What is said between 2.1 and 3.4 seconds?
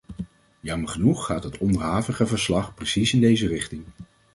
verslag precies in